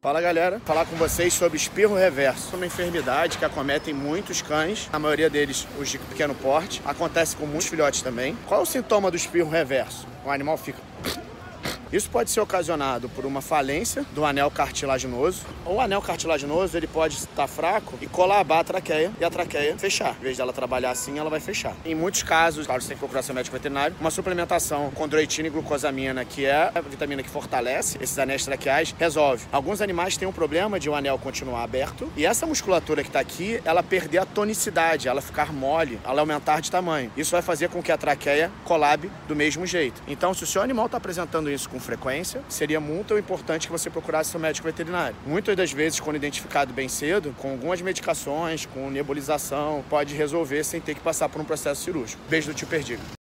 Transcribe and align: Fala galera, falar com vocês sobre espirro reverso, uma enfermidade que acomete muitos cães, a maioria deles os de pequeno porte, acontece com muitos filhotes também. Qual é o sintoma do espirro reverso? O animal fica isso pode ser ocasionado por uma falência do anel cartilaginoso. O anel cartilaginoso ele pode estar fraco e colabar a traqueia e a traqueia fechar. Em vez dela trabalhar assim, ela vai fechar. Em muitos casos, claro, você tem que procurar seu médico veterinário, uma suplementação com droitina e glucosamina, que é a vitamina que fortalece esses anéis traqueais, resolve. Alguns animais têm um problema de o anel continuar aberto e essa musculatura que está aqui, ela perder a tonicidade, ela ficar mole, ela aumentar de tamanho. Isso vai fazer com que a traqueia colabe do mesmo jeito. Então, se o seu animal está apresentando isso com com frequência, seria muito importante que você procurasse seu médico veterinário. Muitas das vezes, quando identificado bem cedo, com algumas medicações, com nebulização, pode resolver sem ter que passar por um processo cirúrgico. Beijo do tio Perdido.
Fala 0.00 0.20
galera, 0.20 0.60
falar 0.60 0.86
com 0.86 0.94
vocês 0.94 1.34
sobre 1.34 1.56
espirro 1.56 1.96
reverso, 1.96 2.54
uma 2.54 2.64
enfermidade 2.64 3.36
que 3.36 3.44
acomete 3.44 3.92
muitos 3.92 4.40
cães, 4.40 4.88
a 4.92 4.98
maioria 5.00 5.28
deles 5.28 5.66
os 5.76 5.88
de 5.88 5.98
pequeno 5.98 6.36
porte, 6.36 6.80
acontece 6.84 7.34
com 7.34 7.46
muitos 7.46 7.66
filhotes 7.66 8.00
também. 8.00 8.38
Qual 8.46 8.60
é 8.60 8.62
o 8.62 8.66
sintoma 8.66 9.10
do 9.10 9.16
espirro 9.16 9.50
reverso? 9.50 10.06
O 10.24 10.30
animal 10.30 10.56
fica 10.56 10.78
isso 11.92 12.10
pode 12.10 12.30
ser 12.30 12.40
ocasionado 12.40 13.08
por 13.08 13.24
uma 13.24 13.40
falência 13.40 14.04
do 14.14 14.24
anel 14.24 14.50
cartilaginoso. 14.50 15.42
O 15.64 15.80
anel 15.80 16.02
cartilaginoso 16.02 16.76
ele 16.76 16.86
pode 16.86 17.16
estar 17.16 17.46
fraco 17.46 17.98
e 18.00 18.06
colabar 18.06 18.60
a 18.60 18.64
traqueia 18.64 19.12
e 19.20 19.24
a 19.24 19.30
traqueia 19.30 19.76
fechar. 19.78 20.16
Em 20.20 20.24
vez 20.24 20.36
dela 20.36 20.52
trabalhar 20.52 20.90
assim, 20.90 21.18
ela 21.18 21.30
vai 21.30 21.40
fechar. 21.40 21.74
Em 21.84 21.94
muitos 21.94 22.22
casos, 22.22 22.66
claro, 22.66 22.82
você 22.82 22.88
tem 22.88 22.96
que 22.96 23.00
procurar 23.00 23.22
seu 23.22 23.34
médico 23.34 23.56
veterinário, 23.56 23.96
uma 24.00 24.10
suplementação 24.10 24.90
com 24.90 25.08
droitina 25.08 25.48
e 25.48 25.50
glucosamina, 25.50 26.24
que 26.24 26.44
é 26.44 26.70
a 26.74 26.80
vitamina 26.80 27.22
que 27.22 27.30
fortalece 27.30 27.98
esses 28.00 28.18
anéis 28.18 28.44
traqueais, 28.44 28.94
resolve. 28.98 29.44
Alguns 29.50 29.80
animais 29.80 30.16
têm 30.16 30.28
um 30.28 30.32
problema 30.32 30.78
de 30.78 30.88
o 30.88 30.94
anel 30.94 31.18
continuar 31.18 31.62
aberto 31.62 32.10
e 32.16 32.26
essa 32.26 32.46
musculatura 32.46 33.02
que 33.02 33.08
está 33.08 33.20
aqui, 33.20 33.60
ela 33.64 33.82
perder 33.82 34.18
a 34.18 34.26
tonicidade, 34.26 35.08
ela 35.08 35.20
ficar 35.20 35.52
mole, 35.52 35.98
ela 36.04 36.20
aumentar 36.20 36.60
de 36.60 36.70
tamanho. 36.70 37.10
Isso 37.16 37.32
vai 37.32 37.42
fazer 37.42 37.68
com 37.68 37.82
que 37.82 37.92
a 37.92 37.96
traqueia 37.96 38.50
colabe 38.64 39.10
do 39.26 39.34
mesmo 39.34 39.66
jeito. 39.66 40.02
Então, 40.06 40.34
se 40.34 40.44
o 40.44 40.46
seu 40.46 40.62
animal 40.62 40.86
está 40.86 40.98
apresentando 40.98 41.50
isso 41.50 41.68
com 41.68 41.77
com 41.78 41.84
frequência, 41.84 42.42
seria 42.48 42.80
muito 42.80 43.16
importante 43.16 43.66
que 43.66 43.72
você 43.72 43.88
procurasse 43.88 44.30
seu 44.30 44.40
médico 44.40 44.66
veterinário. 44.66 45.16
Muitas 45.24 45.56
das 45.56 45.72
vezes, 45.72 46.00
quando 46.00 46.16
identificado 46.16 46.72
bem 46.72 46.88
cedo, 46.88 47.34
com 47.38 47.52
algumas 47.52 47.80
medicações, 47.80 48.66
com 48.66 48.90
nebulização, 48.90 49.84
pode 49.88 50.14
resolver 50.14 50.64
sem 50.64 50.80
ter 50.80 50.94
que 50.94 51.00
passar 51.00 51.28
por 51.28 51.40
um 51.40 51.44
processo 51.44 51.82
cirúrgico. 51.82 52.20
Beijo 52.28 52.48
do 52.48 52.54
tio 52.54 52.66
Perdido. 52.66 53.17